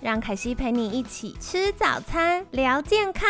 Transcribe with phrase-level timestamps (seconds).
[0.00, 3.28] 让凯西陪你一起吃早餐，聊健康。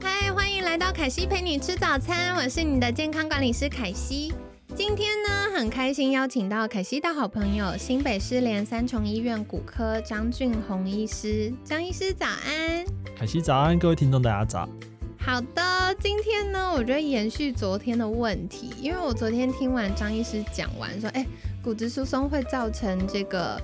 [0.00, 4.34] 嗨，欢迎来到凯西陪你吃早餐，我是你的健康管理师凯西。
[4.74, 11.52] 今天呢，很开心邀请到凯西的好朋友新北市联三重医院骨科张俊宏医师。
[11.62, 12.84] 张医师早安，
[13.16, 14.68] 凯西早安，各位听众大家早。
[15.20, 21.24] 好的，今天呢，我觉得延续昨天的问题，因为我昨天听完张医师讲完，说，哎。
[21.62, 23.60] 骨质疏松会造成这个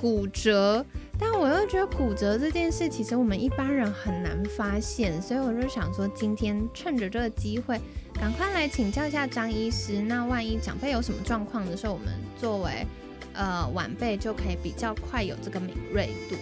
[0.00, 0.84] 骨折，
[1.18, 7.80] 但我又觉得骨折这件事其实我们一般人很难发现，所以我就想说，今天趁着这个机会，
[8.14, 10.00] 赶快来请教一下张医师。
[10.00, 12.08] 那万一长辈有什么状况的时候，我们
[12.40, 12.86] 作为
[13.32, 16.36] 呃晚辈就可以比较快有这个敏锐度。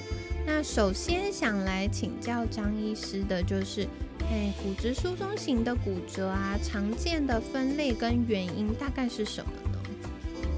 [0.46, 3.86] 那首先想来请教张医师的就是，
[4.30, 9.50] 哎，骨质疏松型的骨折啊，常见的分类跟原因大概是什么？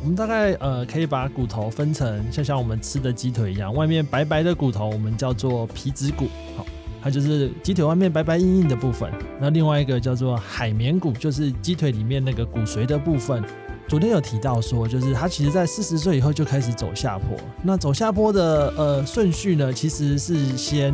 [0.03, 6.67] 我们大概呃可以把骨头分成像像我们吃的鸡腿一样，外面白白的骨头我们叫做皮质骨，好，
[7.01, 9.09] 它就是鸡腿外面白白硬硬的部分。
[9.41, 13.41] 那另外一个叫做海绵骨，就是鸡腿里面那个骨髓的部分。
[13.87, 17.37] 昨天有提到说，就是它其实在四十岁以后就开始走下坡。
[17.63, 20.93] 那走下坡的呃顺序呢，其实是先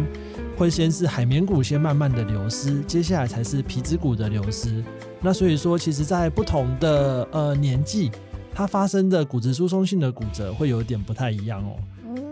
[0.54, 4.84] 会先是海绵骨先慢慢的流失，接下来才是皮质骨的流失。
[5.22, 8.10] 那所以说，其实在不同的呃年纪。
[8.54, 11.76] 它发生的骨质疏松性的骨折会有点不太一样哦。
[12.04, 12.22] 嗯，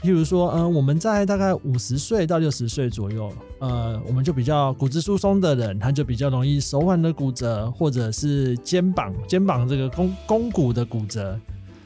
[0.00, 11.38] 譬如说，嗯，我们在大概五十岁到六十岁左右，呃，我们就比较骨质疏松的人，他就比较容易手腕的骨折，或者是肩膀肩膀这个肱肱骨的骨折。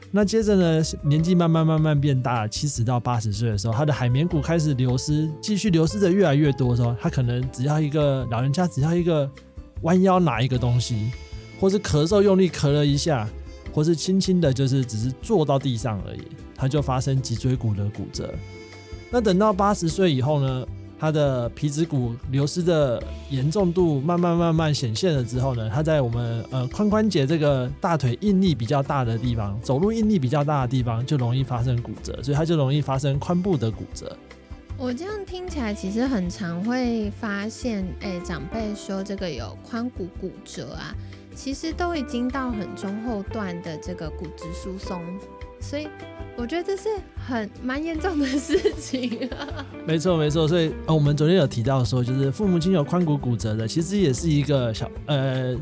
[0.09, 9.29] 那接着呢，年纪慢慢慢慢变大，七十到八十岁的时候，他的海绵骨开始流失，继续流失的越来越多的时候，他可能只要一个老人家只要一个
[9.81, 11.11] 弯腰拿一个东西，
[11.59, 13.27] 或是咳嗽用力咳了一下。
[13.77, 16.21] 或是轻轻的，就是只是坐到地上而已，
[16.55, 18.33] 它就发生脊椎骨的骨折。
[19.11, 20.67] 那等到八十岁以后呢，
[20.99, 22.99] 他的皮质骨流失的
[23.29, 34.17] 严重度慢慢慢慢显现了之后呢，他在我们呃髋关节这个大腿应力比较大的地方，走路应力比较大的地方，就容易发生骨折，所以它就容易发生髋部的骨折。
[34.75, 40.95] 我这样听起来，其实很常会发现，哎，长辈说这个有髋骨骨折啊。
[41.37, 44.99] 其实都已经到很中后段的这个骨质疏松，
[45.59, 45.87] 所以
[46.35, 49.29] 我觉得这是很蛮严重的事情。
[49.85, 55.55] 没错没错，所以呃，我们昨天有提到说，就是父母亲有髋骨骨折的，其实也是一个小呃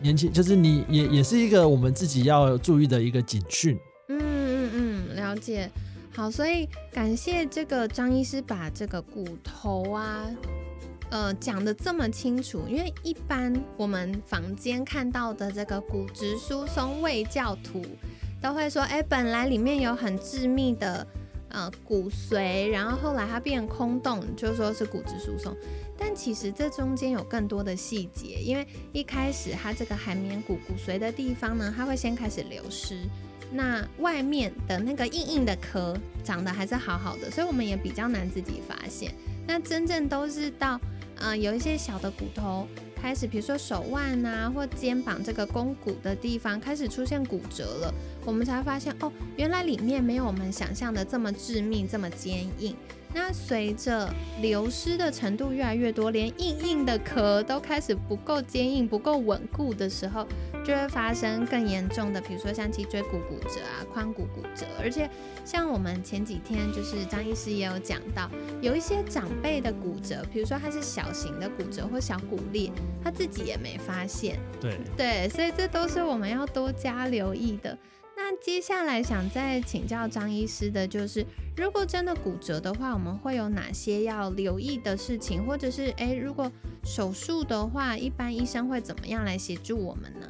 [0.00, 3.78] 年轻，就是你也也是一个我们自己要注意的一个警讯。
[4.08, 4.70] 嗯嗯
[5.10, 5.70] 嗯，了解。
[6.14, 10.24] 好，所以感谢这个张医师把这个骨头啊。
[11.12, 17.84] 呃，讲的这么清楚，因为一般我们房间看到的这个骨质疏松胃教图，
[18.40, 21.06] 都会说，哎，本来里面有很致密的
[21.50, 25.54] 呃骨髓，然后后来它变空洞，就说是骨质疏松。
[25.98, 32.96] 但其实这中间有更多的细节，因为一开始它这个海绵骨骨髓的地方呢，它会先开始流失，
[33.52, 35.94] 那外面的那个硬硬的壳
[36.24, 39.14] 长得还是好好的，所以我们也比较难自己发现。
[39.46, 40.80] 那真正都是到
[41.16, 42.66] 嗯，有一些小的骨头
[43.00, 47.94] 开始，比如说手腕啊或肩膀这个肱骨的地方开始出现骨折了，
[48.24, 52.76] 我们才发现哦，原来里面没有我们想象的这么致命、这么坚硬。
[53.14, 54.08] 那随着
[54.40, 60.26] 流失的程度越来越多，连硬硬的壳都开始不够坚硬、不够稳固的时候，
[60.64, 64.66] 就会发生更严重的，比如说像脊椎骨骨折啊、髋骨骨折。
[64.80, 65.08] 而且
[65.44, 68.30] 像我们前几天就是张医师也有讲到，
[68.60, 72.70] 有一些长辈的骨折，比如说他是小型的骨折或小骨裂，
[73.04, 74.38] 他自己也没发现。
[74.60, 77.76] 对对，所以这都是我们要多加留意的。
[78.32, 81.22] 那接下来想再请教张医师的就是，
[81.54, 85.44] 如果真的骨折的话，我们会有哪些要留意的事情？
[85.44, 86.50] 或者是，诶，如果
[86.82, 90.26] 手术的话，一般医生会怎么样来协助我们呢？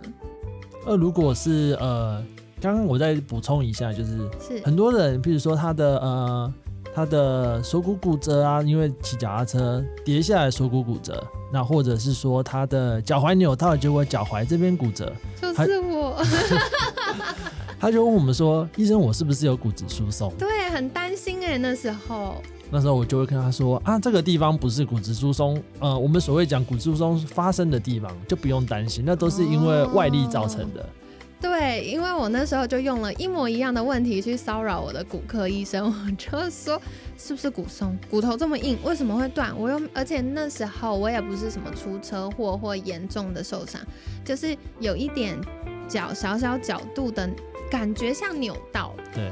[0.84, 2.20] 呃，如果是呃，
[2.60, 6.54] 刚刚我再补充一下，就是是很多人，譬如说他的呃
[6.92, 16.20] 他的锁骨骨折啊，因为骑脚踏车跌下来锁骨骨折，那或者是说他的脚踝扭到，结果脚踝这边骨折，就是我。
[17.82, 22.40] 他就问我们说：“医生，我是不是有骨质疏松？”对，很担心哎，那时候。
[22.70, 30.88] 那时候我就会跟他说：“啊，这个地方不是骨质疏松，呃，我们所谓讲骨质疏松发生的地方，就不用担心，那都是因为外力造成的。”
[31.42, 36.80] 对，因为我那时候就用了一模一样的问题去骚扰我的骨科医生，我就说
[37.18, 37.98] ：“是不是骨松？
[38.08, 43.80] 骨头这么硬，为什么会断？”我又而且那时候我也不是什么出车祸或严重的受伤，
[44.24, 45.36] 就是有一点
[45.88, 47.28] 角小小角度的。
[47.72, 49.30] 感觉像扭到，对，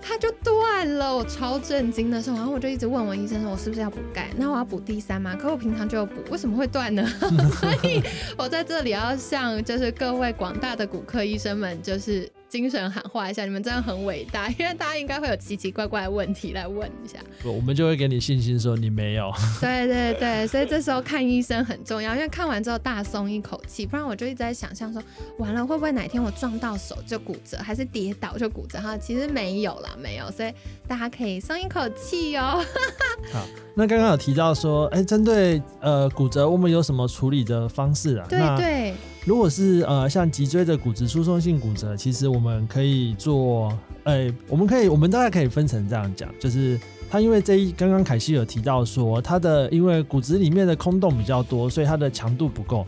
[0.00, 4.30] 它就断了，我超震惊的时候，然后我就一直问我医生说，我是不是要补钙？
[4.38, 5.36] 那我要补第三吗？
[5.36, 7.06] 可我平常就有补，为什么会断呢？
[7.60, 8.02] 所以
[8.38, 12.26] 我在这里要向就是各位广大的骨科医生们，就是。
[12.54, 19.28] 精神喊话一下，你们真的很伟大， 因为大家应该会有奇奇怪怪的问题来问一下，我们就会给你信心说你没有。
[19.60, 25.02] 对对对，所以这时候看医生很重要，因为看完之后大松一口气，不然我就一直在想象说，
[25.38, 28.78] 完了会不会哪天我撞到手就骨折，还是跌倒就骨折？
[28.78, 30.52] 哈，其实没有啦，没有，所以
[30.86, 32.64] 大家可以松一口气哦。
[33.32, 38.26] 好，那刚刚有提到说，哎，针对呃骨折，我们有什么处理的方式啊？
[38.30, 38.94] 对对。
[39.24, 43.72] 如果是呃像脊椎的骨质疏松性骨折，其实我们可以做，
[44.02, 46.78] 呃，我们可以，我们大概可以分成这样讲，就是
[47.10, 52.86] 它因为这一刚刚凯西有提到说，它的因为骨质里面的空洞比较多，所以它的强度不够，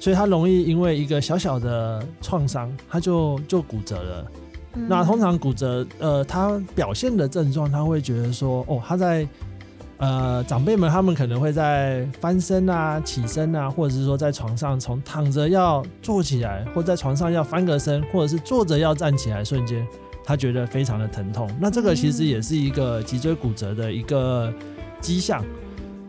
[0.00, 4.26] 所以它容易因为一个小小的创伤，它就就骨折了。
[4.88, 9.26] 那通常骨折，呃，它表现的症状，他会觉得说，哦，他在。
[9.98, 19.86] 呃，长辈们他们可能会在翻身啊、起身啊，或者是说在床上从躺着要坐起来，或在床上要翻个身，或者是坐着要站起来，瞬间
[20.24, 21.50] 他觉得非常的疼痛。
[21.60, 24.52] 那这个其实也是一个脊椎骨折的一个
[25.00, 25.44] 迹象。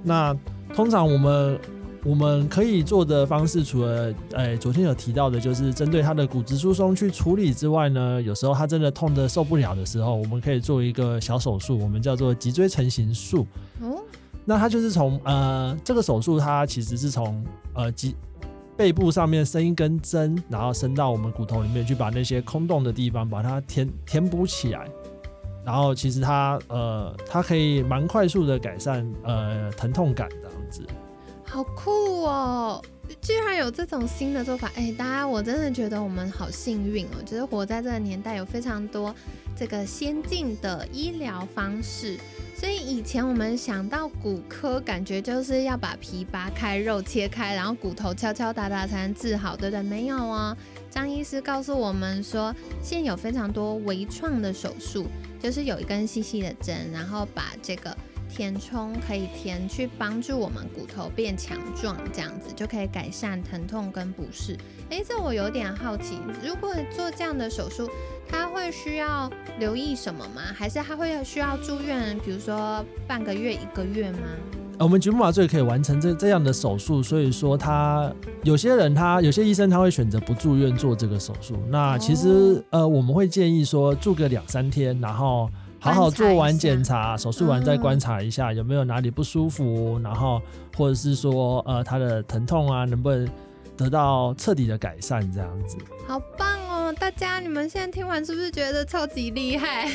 [0.04, 0.36] 那
[0.76, 1.60] 通常我们。
[2.08, 13.46] 我们可以做的方式，除了诶昨天有提到的，就是针对他的骨质疏松去处理之外呢，有时候他真的痛得受不了的时候，我们可以做一个小手术，我们叫做脊椎成型术。
[13.82, 13.94] 嗯，
[14.46, 17.44] 那它就是从呃这个手术，它其实是从
[17.74, 18.16] 呃脊
[18.78, 24.88] 背部上面伸一根针，然后伸到我们骨头里面去，把那些空洞的地方把它填填补起来，
[25.66, 30.88] 然后其实它呃它可以蛮快速的改善呃疼痛感这样子。
[31.50, 32.84] 好酷哦！
[33.22, 39.16] 居然有这种新的做法，哎，大家我真的觉得我们好幸运哦，就是活在这个年代，有非常多
[39.56, 42.20] 这个先进的医疗方式。
[42.54, 49.82] 所以以前我们想到骨科，感觉就是要把皮扒开、肉切开，然后骨头敲敲打打才能治好，对不对？
[49.82, 50.56] 没有哦，
[50.92, 52.54] 张医师告诉我们说，
[52.84, 55.08] 现有非常多微创的手术，
[55.40, 57.96] 就是有一根细细的针，然后把这个。
[58.30, 64.58] 填充可以填去帮助我们骨头变强壮，这样子就可以改善疼痛跟不适。
[64.90, 67.90] 诶，这我有点好奇，如果做这样的手术，
[68.30, 69.30] 他会需要
[69.60, 70.42] 留意什么吗？
[70.56, 72.18] 还是他会需要住院？
[72.24, 74.20] 比如说半个月、一个月吗？
[74.80, 78.14] 我们局部麻醉可以完成这这样的手术，所以说他
[78.44, 81.58] 有些人他有些医生他会选择不住院做这个手术。
[81.70, 85.50] 那其实呃，我们会建议说住个两三天，然后。
[85.80, 90.42] 好好做完检查，手术完再观察一下有没有哪里不舒服，然后
[90.76, 93.30] 或者是说呃他的疼痛啊能不能
[93.76, 95.78] 得到彻底的改善这样子。
[96.08, 96.57] 好棒
[96.94, 99.90] 大家你们现在听完是不是觉得超级厉害？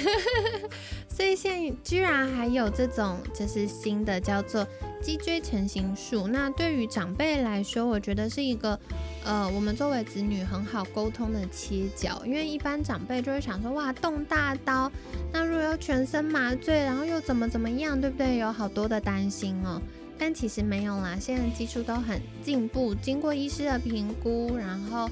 [1.09, 4.67] 所以现在居然还有这种就是新的叫做
[5.03, 8.79] 脊椎成型术，那对于长辈来说，我觉得是一个。
[9.25, 14.91] 呃，我们作为子女很好沟通的切角，因为一般长辈就会想说，哇，动大刀，
[15.33, 18.39] 那如果要全身麻醉，然后又怎么怎么样，对不对？
[18.39, 19.81] 有好多的担心哦。
[20.19, 25.09] 但其实没有啦，现在技术都很进步，经过医师的评估，然后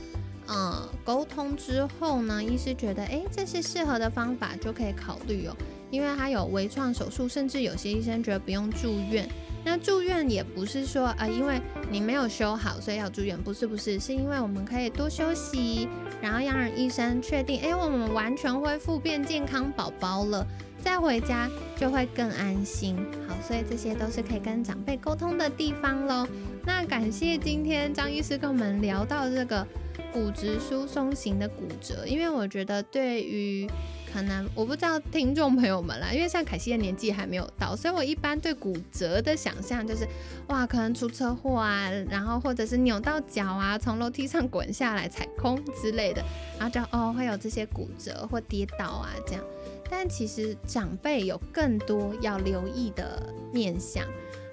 [0.50, 5.56] 呃沟通之后呢，医师觉得，哎，这是适合的方法，就可以考虑哦。
[5.90, 9.28] 因为他有微创手术，甚至有些医生觉得不用住院。
[9.64, 15.88] 那住院也不是说啊，因为你没有修好，所以要住院，不是不是，是因为我们可以多休息，
[16.20, 20.46] 然后要让医生确定，哎，我们完全恢复变健康宝宝了，
[20.82, 22.96] 再回家就会更安心。
[23.28, 26.26] 好，所以这些都是可以跟长辈沟通的地方喽。
[26.64, 29.66] 那感谢今天张医师跟我们聊到这个
[30.12, 33.68] 骨质疏松型的骨折，因为我觉得对于
[34.12, 40.06] 可能我不知道听众朋友们啦，因为像凯西的年纪还没有到，所以我一般对骨折的想象就是，
[40.48, 46.22] 哇，可能出车祸啊，然后或者是扭到脚啊，从楼梯上滚下来踩空之类的，
[46.58, 49.44] 然后就哦会有这些骨折或跌倒啊这样。
[49.88, 54.04] 但其实长辈有更多要留意的面向。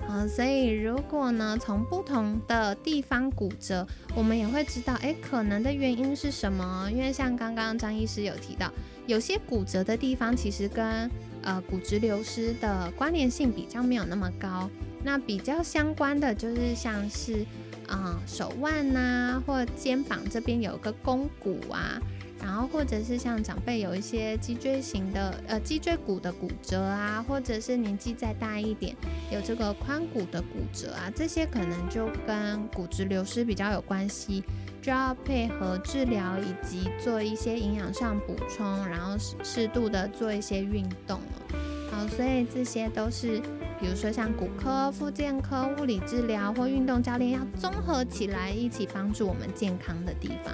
[0.07, 3.85] 啊，所以如果呢，从不同的地方骨折，
[4.15, 6.89] 我们也会知道，哎，可能的原因是什么？
[6.91, 8.71] 因为像刚刚张医师有提到，
[9.05, 11.11] 有些骨折的地方其实跟
[11.43, 14.69] 呃骨质流失的关联性比较没有那么高，
[15.03, 17.45] 那比较相关的就是像是
[17.87, 22.01] 啊手腕呐，或肩膀这边有个肱骨啊。
[22.39, 28.95] 然后或者是像长辈有一些脊椎型的呃脊椎骨的骨折啊，或者是年纪再大一点
[29.31, 34.43] 有这个髋骨的骨折啊，这些可能就跟骨质流失比较有关系，
[34.81, 41.57] 就要配合治疗以及做一些营养上补充，然后适适度的做一些运动了。
[41.91, 43.41] 好，所以这些都是
[43.79, 50.53] 比如说像骨科、复健科、物理治疗或运动教练要综合起来一起帮助我们健康的地方。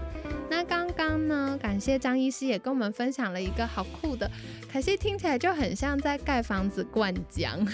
[0.49, 1.57] 那刚刚呢？
[1.59, 4.29] 感谢张医师也跟我们分享了一个好酷的，
[4.71, 7.65] 可惜听起来就很像在盖房子灌浆。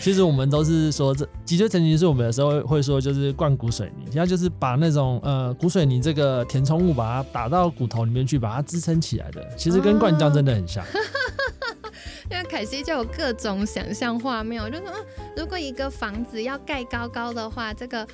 [0.00, 9.48] 其实我们都是说，这脊椎成型是我们有时候会说就是灌骨水泥，现在就是把那种呃骨水泥这个填充物把它打到骨头里面去，把它支撑起来的。
[9.56, 10.84] 其实跟灌浆真的很像。
[12.30, 14.92] 因为凯西就有各种想象画面，我就说，
[15.36, 18.06] 如果一个房子要盖高高的话，这个。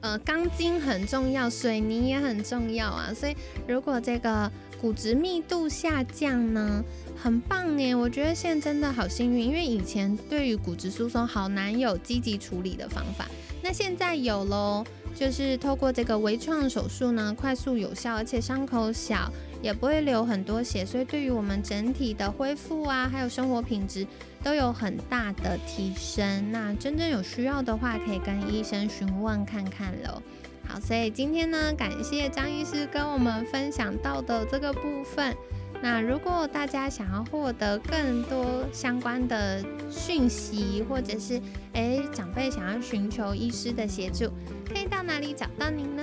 [0.00, 3.12] 呃，钢筋很重要，水泥也很重要啊。
[3.12, 3.34] 所以
[3.66, 4.48] 如果这个
[4.80, 6.84] 骨质密度下降呢，
[7.20, 7.96] 很棒耶！
[7.96, 13.26] 我觉得现在真的好幸运，因为以前对于骨质疏松好难有积极处理的方法，
[13.60, 14.84] 那现在有喽，
[15.18, 19.28] 就是透过这个微创手术呢，快速有效，而且伤口小。
[19.60, 24.06] 也不会流很多血，所以对于我们整体的恢复啊，还有生活品质
[24.40, 26.52] 都有很大的提升。
[26.52, 30.22] 那真正有需要的话，可以跟医生询问看看喽。
[30.64, 35.34] 好，所以今天呢，感谢张医师跟我们分享到的这个部分。
[35.80, 41.40] 那如果大家想要获得更多相关的讯息，或者是
[41.74, 44.32] 诶长辈想要寻求医师的协助，
[44.66, 46.02] 可以到哪里找到您呢？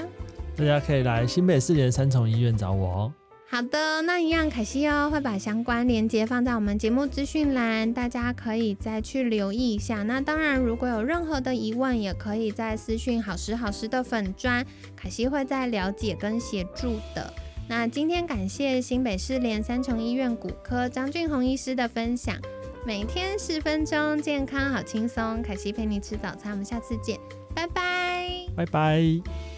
[0.55, 3.13] 大家可以来新北市联三重医院找我哦。
[3.47, 10.03] 好的，那一样，凯西哦会把相关链接放在我们节目资讯栏，大家可以再去留意一下。
[10.03, 14.65] 那当然，如果有任何的疑问，也可以在私讯好时好时的粉砖，
[14.95, 17.31] 凯西会再了解跟协助的。
[17.67, 22.37] 那今天感谢新北市联三重医院骨科张俊宏医师的分享，
[22.85, 27.19] 每天十分钟，健康好轻松，凯西陪你吃早餐，我们下次见，
[27.55, 29.54] 拜拜，拜拜。